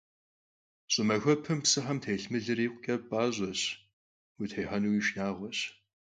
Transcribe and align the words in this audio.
Ş'ımaxuepem 0.91 1.59
psıxem 1.63 1.97
têlh 2.03 2.25
mılır 2.31 2.59
yikhuç'e 2.63 2.95
p'aş'eş, 3.07 3.61
vutêhenui 4.37 5.01
şşınağueş. 5.05 5.59